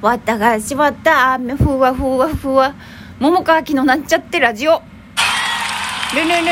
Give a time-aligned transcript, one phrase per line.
[0.00, 1.32] わったがしわた。
[1.34, 2.72] 雨ふわふわふわ。
[3.18, 4.80] 桃川きのなんちゃってラジオ。
[6.14, 6.42] ルンルル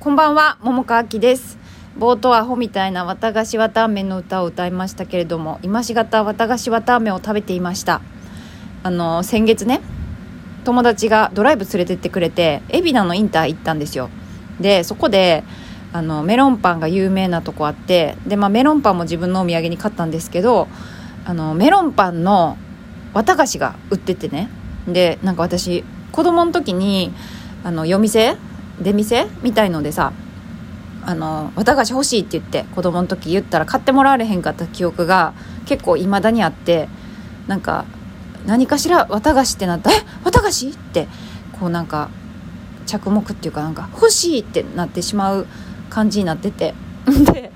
[0.00, 1.58] こんばんは桃川きです。
[1.98, 8.00] 冒頭アホみたいな綿菓子綿あめの歌を歌いましたけれども今しがた綿菓子綿あめを食べていました。
[8.82, 9.82] あの先月ね
[10.64, 14.08] 友達がドライブ連れてってくれて海老名のインター行ったんですよ。
[14.58, 15.44] でそこで
[15.92, 20.66] あのメロンパンが有名なとこあってで、まあ、メロンパンも自分のお土産に買ったんですけど
[21.28, 22.56] あのメロンパンの
[23.12, 24.48] 綿菓子が売っててね。
[24.88, 27.12] でなんか私子供の時に
[27.62, 28.38] あの夜店？
[28.80, 29.26] 出店？
[29.42, 30.14] みたいのでさ
[31.04, 35.34] あの綿菓子欲しいって言って子供の時言ったら買ってもらわれへんかった記憶が
[35.66, 36.88] 結構いまだにあって
[37.46, 37.84] なんか
[38.46, 39.90] 何かしら綿菓子ってなった？
[39.90, 40.00] ら「え？
[40.24, 41.08] 綿菓子?」って
[41.60, 42.08] こうなんか
[42.86, 45.46] 着目っていうかなんか欲しいってなってしまう
[45.90, 46.72] 感じになってて。
[47.32, 47.52] で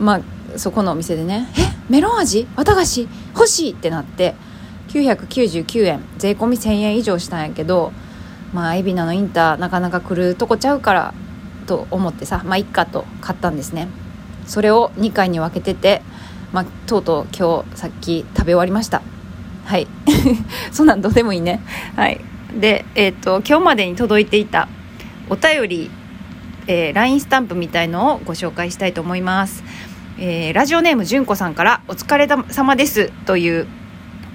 [0.00, 0.20] まあ
[0.56, 2.46] そこのお店でね「えメロン味？
[2.56, 3.08] 綿菓子？
[3.34, 4.34] 欲しい!」ってなって
[4.88, 7.92] 999円税込み1000円以上したんやけど
[8.52, 11.14] まあ海老名のインターなかなか来るとこちゃうから
[11.66, 13.88] と思ってさまあいっかと買ったんですね。
[14.46, 16.02] それを2回に分けてて、
[16.52, 19.02] まあ、とうとう今日さっき食べ終わりました。
[19.64, 19.88] はい。
[20.70, 21.60] そんなんどうでもいいね。
[21.96, 22.20] はい。
[22.58, 24.68] でえっ、ー、と今日までに届いていた
[25.28, 25.90] お便り
[26.68, 29.62] えー、LINE スタンプみたいのをご紹介したいと思います、
[30.18, 33.66] えー、ラジオネームじゅんこさんから「お疲れ様です」という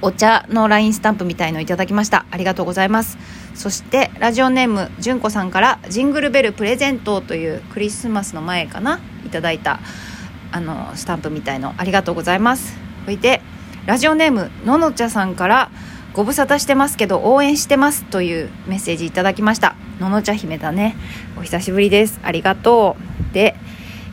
[0.03, 2.25] お茶の LINE スタンプみたいのをいただきました。
[2.29, 3.17] ありがとうございます。
[3.55, 9.79] そしてラジオネームじゅんこさんから「ジングルベルプレゼント」というクリスマスの前かないただいた
[10.51, 12.77] あのスタンプみたいのありがとうございます。
[13.05, 13.41] そいて
[13.87, 15.71] ラジオネームののちゃさんから
[16.13, 19.75] 「ご無沙汰してますけど応援してますというメッセージいただきました。
[19.99, 20.95] ののちゃ姫だね。
[21.39, 22.19] お久しぶりです。
[22.21, 22.97] ありがと
[23.31, 23.33] う。
[23.33, 23.55] で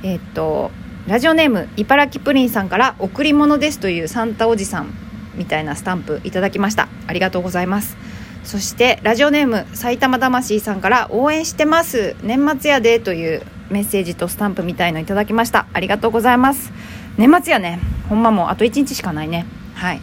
[0.03, 0.71] えー、っと
[1.09, 4.93] ラジオネーム茨城プリンさんから贈り物ですというサンタおじさん
[5.37, 6.87] みたいなスタンプいただきました。
[7.07, 7.97] ありがとうございます。
[8.45, 15.67] そしてラジオネーム埼玉魂さんから応援してます年末やでというメッセージとスタンプみたいのいただきました。
[15.73, 16.73] ありがとうございます。
[17.17, 17.81] 年末やね。
[18.11, 19.47] ほんまもうあと1日しかないね。
[19.77, 20.03] はい。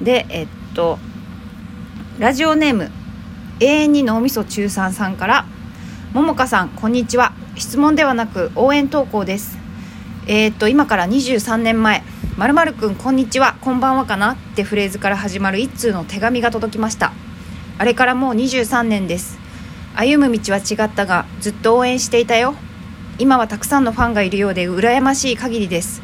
[0.00, 1.00] でえっと
[2.20, 2.92] ラジオネーム
[3.58, 5.46] 永遠に脳みそ中3さんから
[6.14, 7.32] 「ももかさんこんにちは。
[7.56, 9.57] 質問ではなく応援投稿です」
[10.30, 12.02] えー、っと今から23年前
[12.36, 17.12] 「まるくんこんにちはこんばんはかな?」ってフレーズから始まる一通の手紙が届きました。
[17.78, 19.38] あれからもう23年です。
[19.96, 22.54] 歩む道は違ったがずっと応援していたよ。
[23.18, 26.02] 今はたくさんのファンがいるようで羨ましい限りです。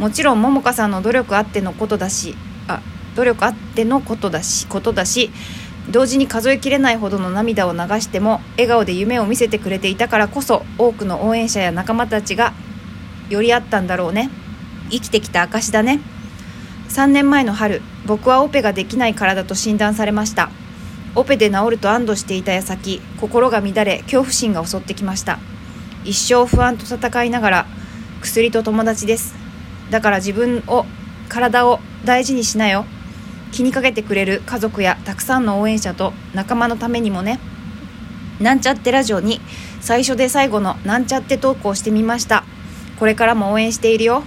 [0.00, 2.34] もちろんももかさんの努力あってのことだし
[2.66, 2.80] あ
[3.14, 5.30] 努力あってのことだしことだし
[5.90, 12.54] 同時に数えきれないほどの涙を流しても笑顔で夢を見せてくれていたからこそ多くの応援者や仲間たちが
[13.30, 14.28] 寄り合ったんだろうね。
[14.90, 16.00] 生きてきた証だね。
[16.90, 20.50] 3年前の春僕はオペができない体と診断されました。
[21.14, 25.38] オペで治ると安堵していた矢先心が乱れ恐怖心が襲ってきました。
[26.04, 27.66] 一生不安と戦いながら
[28.20, 29.34] 薬と友達です。
[29.90, 30.84] だから自分を
[31.28, 32.84] 体を大事にしなよ。
[33.52, 37.38] 気にかけてくれる家族やたくさんの応援者と仲間のためにもね。
[38.40, 39.40] なんちゃってラジオに
[39.80, 42.44] 最初で最後のなんちゃってトークをしてみました。
[43.00, 44.22] これからも応援しているよ。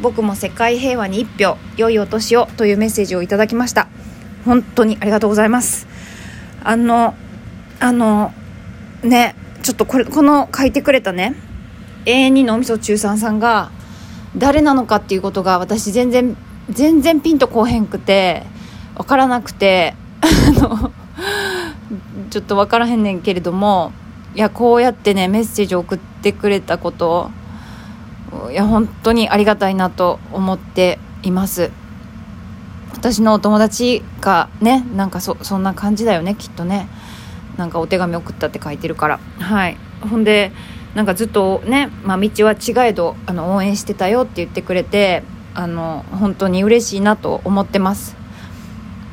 [0.00, 3.88] 僕も世界平和に一票良いお年をというメッセージをいただきました。
[4.44, 5.88] 本当にありがとうございます。
[6.62, 7.14] あの
[7.80, 8.32] あの
[9.02, 9.34] ね
[9.64, 11.34] ちょっとこれこの書いてくれたね
[12.06, 13.72] 永遠に脳みそ中3さんが
[14.36, 16.36] 誰なのかっていうことが私全然
[16.70, 18.44] 全然ピンとこうへんくて
[18.96, 20.92] 分からなくて あの
[22.30, 23.92] ちょっと分からへんねんけれども
[24.36, 27.32] いやこうやってねメッセージを送ってくれたこと
[28.50, 31.70] いや本当にありがたいなと思っています。
[32.92, 36.88] 私のお友達がねなんかそそんな感じだよねきっとね。
[37.56, 39.20] なんかお手紙送ったって書いてるから。
[39.38, 39.76] はい。
[40.08, 40.52] ほんで
[40.94, 45.22] なんかずっとね、まあ、道は違えどあの応援してたよって言ってくれて
[45.54, 48.16] あの本当に嬉しいなと思ってます。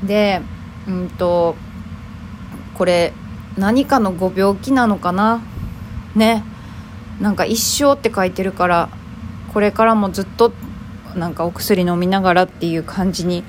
[0.04, 0.42] で
[0.88, 1.56] うんと
[2.76, 3.14] これ
[3.58, 5.42] 何かのご病気なのかな？
[6.16, 6.44] ね。
[7.20, 8.90] なんか一生って書いてるから
[9.54, 10.54] これからもずっと
[11.16, 13.44] なんかお薬飲みながらっていう感じに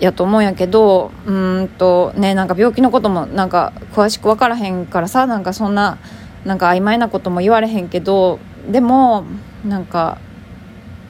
[0.00, 1.32] やと思うんやけどう
[1.62, 5.98] んとねなんか病気のこともなんか詳しく分からへんからさなんかそんな
[6.44, 8.38] なんか曖昧なことも言われへんけど
[8.70, 9.24] でも
[9.64, 10.18] なんか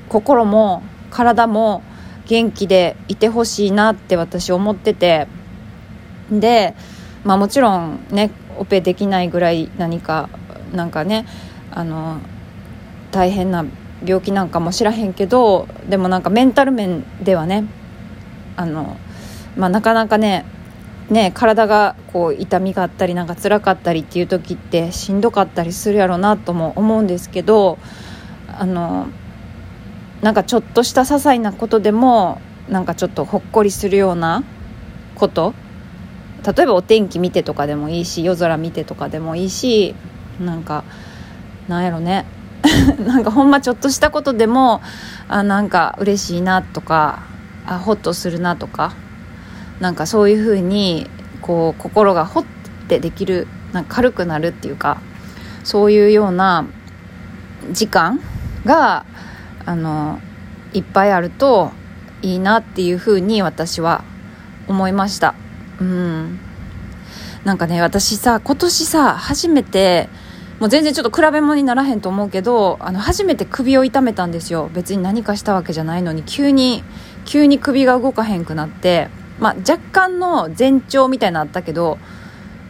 [0.09, 1.83] 心も体も
[2.27, 5.27] 元気でいてほしいなって私思ってて
[6.31, 6.75] で、
[7.25, 10.29] まあ、もちろんねオペできないぐらい何か
[10.73, 11.27] なんかね
[11.71, 12.21] あの
[13.11, 13.65] 大変な
[14.05, 17.65] 病気なんかも知らへんけどでもなんかメンタル面ではね
[18.57, 18.97] あの、
[19.57, 20.45] まあ、なかなかね
[21.11, 27.79] ね体がこう痛みがあったりなんか辛かったりっていう時ってしんどかったりするやろなとも思うんですけど
[28.49, 29.09] あの
[30.23, 34.43] なんかちょっとした些細なことでもなんかちょっとほっこりするような
[35.17, 35.55] こと
[36.57, 39.95] 例えばお天気見てとかでもいいし夜空見てとかでもいいし
[40.41, 40.85] なんか
[41.69, 42.27] なんやろね。
[43.07, 44.81] なんかほんまちょっとしたことでも
[45.29, 47.21] あなんか嬉しいなとか
[47.67, 48.93] あホッとするなとか
[49.81, 51.11] なんかそういうふうに
[51.43, 52.45] こう心がホッ
[52.89, 54.99] てできるなんか軽くなるっていうか
[55.63, 56.65] そういうような
[57.73, 58.21] 時間
[58.65, 59.05] が
[59.67, 60.21] あの
[60.73, 61.73] いっぱいあると
[62.23, 64.05] いいなっていうふうに私は
[64.69, 65.35] 思いました。
[65.81, 66.39] うん。
[67.45, 70.09] なんかね私さ今年さ初めて
[70.65, 74.71] もう全然ちょっと比べ物にならへんと思うけどあの初めて首を痛めたんですよ。
[74.73, 76.83] 別に何かしたわけじゃないのに急に
[77.27, 81.99] 急に首が動かへんくなってまあ、若干の前兆みたいなのあったけど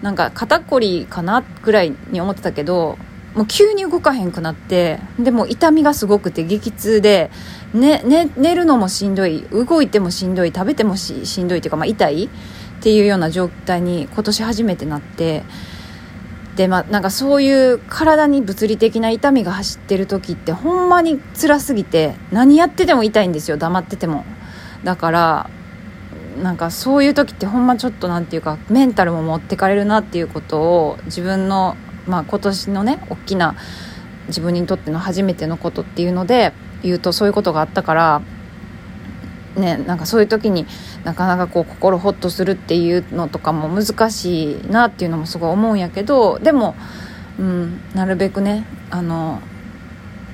[0.02, 2.99] なんか肩こりかなぐらいに思ってたけど
[3.35, 7.31] もう急に動かへんくなってでも痛みがすごくて激痛で、
[7.75, 12.29] ねね、寝るのもしんどい動いてもしんどい食べてもししんどいっていうか、まあ、痛いっ
[12.82, 15.44] ていうような状態に今年初めてなって
[16.56, 24.25] でまあなんかそういう体に物理的な痛みが走ってる時ってほんまに辛すぎて何やってても痛いんですよ黙ってても。
[24.85, 25.51] だから
[26.41, 33.55] なんかそういう時ってほんまちょっと何て言うかメンタルも持ってかれるなっていうことを自分の、まあ、今年のね大きな
[34.29, 36.53] 自分にとっての初めてのことっていうので
[36.83, 38.23] 言うとそういうことがあったから
[39.56, 40.67] ねなんかそういう時に
[41.05, 46.75] なかなかこう心ホッとするっていうのとかも難しいなっていうのもすごい思うんやけどでも、
[47.39, 49.41] うん、なるべくねあの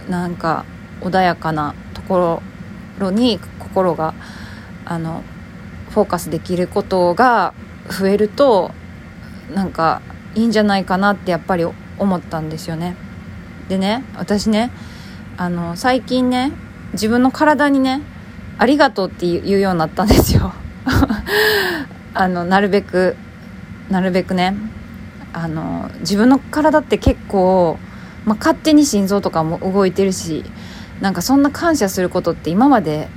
[0.08, 0.64] なんか
[1.00, 2.42] 穏やかなとこ
[2.98, 4.14] ろに心が
[4.84, 5.22] あの
[5.90, 7.54] フォーカスできることが
[7.88, 8.72] 増えると
[9.54, 10.02] なんか
[10.34, 12.96] いいんじゃないかなってやっぱり思ったんですよね。
[13.68, 14.70] でね私ね
[15.36, 16.52] あの最近ね
[16.92, 18.02] 自分の体にね
[18.60, 20.52] ありがとうって言うようになったんですよ。
[22.12, 23.16] あのなるべく
[23.88, 24.54] なるべくね
[25.32, 27.78] あの自分の体って結構、
[28.26, 30.44] ま、勝手に心臓とかも動いてるし
[31.00, 33.08] なんかそんな感謝することって今まで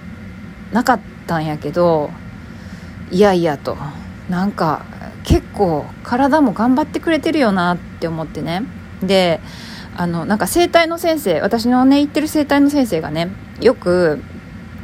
[0.71, 2.09] なかったんやけど
[3.11, 3.75] いやいやと
[4.29, 4.85] なんか
[5.23, 8.63] 結構体も頑張ってくれてるよなって思ってね。
[9.01, 9.41] で
[9.97, 13.29] あのなんか整体の先生私のね行ってる整体の先生がね
[13.59, 14.23] よく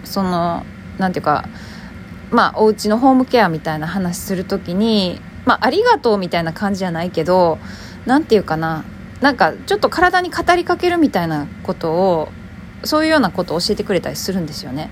[0.03, 0.65] その
[0.97, 1.47] なんていうか
[2.31, 7.57] まあお家のホームケアみたいな話する時にまあありがとうみたいな感じじゃないけど
[8.05, 8.83] 何て言うかな
[9.21, 12.29] なんかちょっと体に語りかけるみたいなことを
[12.83, 14.89] そういうようなことを教えてくれたりするんですよね。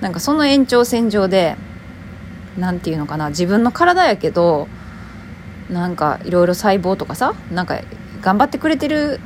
[0.00, 1.56] なんかその延長線上で
[2.58, 4.68] 何て言うのかな自分の体やけど
[5.68, 7.80] なんかいろいろ細胞とかさなんか
[8.20, 9.20] 頑張ってくれてる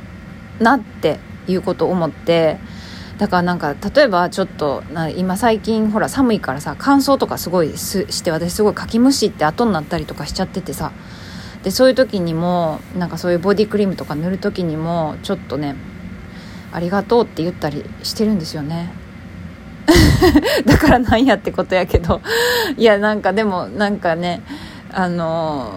[0.59, 2.57] なっていうことを思って
[3.17, 4.83] だからなんか例えばちょっと
[5.15, 10.91] 今最近ほら寒いからさ乾燥とかすごいして私すごいかきむしって後になったりとかしちゃっててさ
[11.63, 15.75] でそういう時にもなんかそういうボディクリームとか塗る時にもちょっとね
[16.73, 18.91] ありがとうって言ったりしてるんですよね。
[20.65, 22.21] だからなんやってことやけど。
[22.75, 24.41] いやなんかでもなんかね
[24.91, 25.71] あの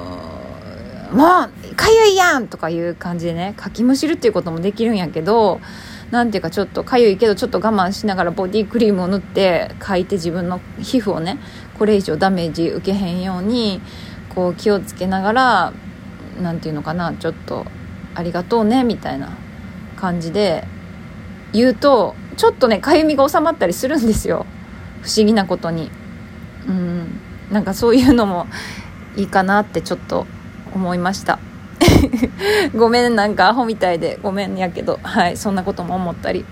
[1.13, 5.61] ー、もうかゆいやんとかいう感じでねかきむしるっていうこともできるんやけど
[6.11, 11.39] なんていうかちょっとかゆいけどちょっと我慢しながらボディクリームを塗って描いて自分の皮膚をね
[11.79, 13.81] これ以上ダメージ受けへんように
[14.35, 15.73] こう気をつけながら
[16.41, 17.67] 何ていうのかなちょっと
[18.15, 19.37] ありがとうねみたいな
[19.97, 20.67] 感じで
[21.53, 24.47] 言うとちょっとねかゆみが収まったりするんですよ。
[25.03, 25.91] 不思議なことに。
[26.69, 27.21] うん。
[27.51, 28.47] なんかそういうのも
[29.17, 30.27] いいかなってちょっと
[30.75, 31.39] 思いました。
[32.77, 36.45] ごめんなんかアホみたいでごめんやけどはいそんなことも思ったり、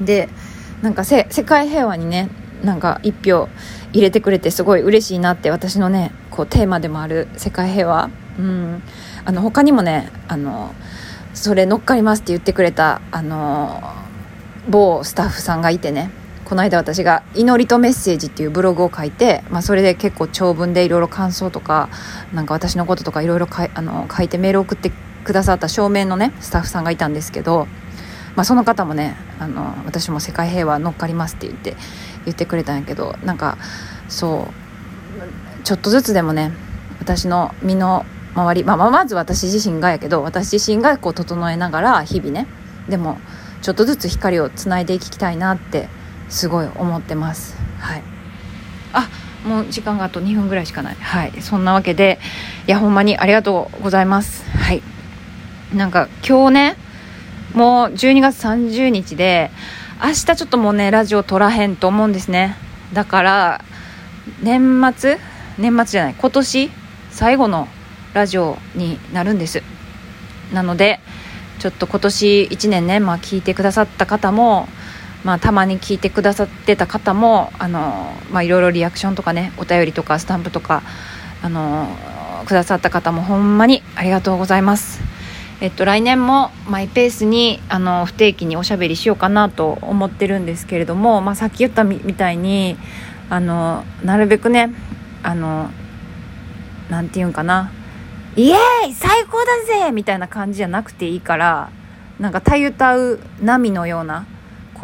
[0.00, 0.28] うん、で
[0.82, 2.28] なんか世界平和にね
[2.62, 3.48] なんか一票
[3.92, 8.10] 入れてくれてすごい嬉しいなって私のねこうテーマでもある世界平和。
[8.38, 8.82] うん。
[9.24, 10.74] あの他にもねあの
[11.34, 13.82] それ乗っかりますって言ってくれたあの
[14.68, 16.10] 某スタッフさんがいてね。
[16.46, 21.88] この間私が「祈りとメッセージ」っていうブログを書いて、まあ、それで結構長文でいろいろ感想とか
[22.32, 23.64] なんか私のこととかいろいろ書
[24.22, 24.92] いてメール送って
[25.24, 27.66] くださった証明のねスタッフさんがいたんですけど、
[28.36, 31.76] まあ、その方もねあの私も世界平和乗っかりますって言って
[32.26, 33.58] 言ってくれたんやけどなんか
[34.08, 36.52] そうちょっとずつでもね
[37.00, 42.46] 私の身の回り、まあ、まず私自身がやけど私自身がこう整えながら日々ね
[42.88, 43.18] でも
[43.62, 45.88] ちょっとずつ光をつないでいきたいなって
[46.28, 47.56] すごい思ってます。
[47.78, 48.02] はい。
[48.92, 49.08] あ
[49.46, 50.96] もう時間があと2分ぐらいしかない。
[50.96, 51.32] はい。
[51.40, 52.18] そんなわけで
[52.66, 54.44] いやほんまにありがとうございます。
[54.50, 54.82] はい。
[55.74, 56.76] なんか今日ね
[57.54, 59.50] もう12月30日で
[60.02, 62.56] 明日ちょっともうねラジオ撮らへんと思うんですね。
[62.92, 63.64] だから
[64.42, 65.18] 年末
[65.58, 66.70] 年末じゃない今年
[67.10, 67.68] 最後の
[68.14, 69.62] ラジオになるんです。
[70.52, 71.00] なので
[71.58, 74.68] ちょっと今年1年ね、まあ、聞いてくださった方も、
[75.26, 80.84] まあ、たまに聞いてくださってた方もあの、まあ、いろいろリアクションとかねお便りとかスタンプとか
[81.42, 81.88] あの
[82.46, 85.02] くださった方もほんまにありがとうございます。
[85.60, 92.76] えっと、来年もマイペースにあの不定期におしゃべりしようかなと思ってるんですけれども、まあ、さっき言ったみたいに
[93.28, 94.72] あのなるべくね
[95.24, 95.70] あの
[96.88, 97.72] なんていうんかな
[98.36, 101.70] イエーイ最高だぜみたいな感じじゃなくていいから
[102.20, 104.24] なんかたゆたう波のような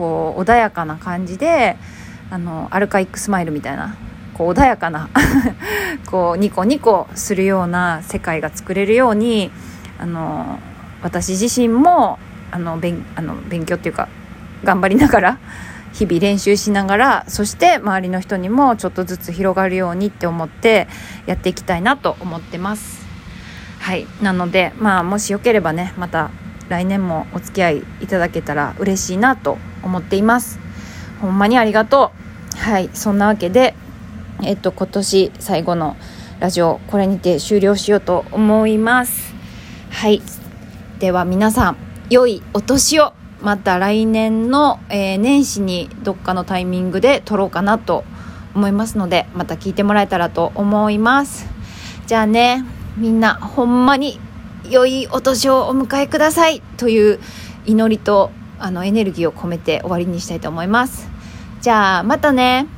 [0.03, 1.77] こう穏やかな感じで
[2.29, 3.95] あのアルカイックスマイルみたいな
[4.35, 5.09] こう穏やかな
[6.11, 9.53] こうニコニコするような世界が作れるように
[10.01, 10.59] あの
[11.05, 12.19] 私自身も
[12.51, 14.09] あの勉あの勉強っていうか
[14.65, 15.39] 頑張りながら
[15.93, 20.89] 日々練習しながらそして周りの人にもちょっとずつ広がるようにって思って
[21.27, 23.07] やっていきたいなと思ってます。
[23.79, 24.09] はい。
[24.21, 26.31] なのでまあもしよければねまた
[26.69, 30.59] 来年もお付き合いいただけたら嬉しいなと思っています。
[31.21, 32.13] ほんまにありがと
[32.55, 32.59] う。
[32.59, 33.75] はいそんなわけで
[34.43, 35.97] えっと今年最後の
[36.41, 39.35] ラジオこれにて終了しようと思います。
[39.91, 40.23] はい
[40.99, 41.77] では皆さん
[42.11, 43.13] 良いお年を。
[43.43, 48.05] また来年の、えー、年始にどっかのタイミングで撮ろうかなと
[48.55, 51.47] 思いますのでまた聞いてもらえたらと思います。
[52.07, 52.65] じゃあね
[52.97, 54.21] みんなほんまに
[54.69, 57.21] 良いお年をお迎えくださいという
[57.67, 58.31] 祈りと
[58.65, 61.09] あのエネルギーを込めて終わりにしたいと思います。
[61.61, 62.69] じゃあまたね。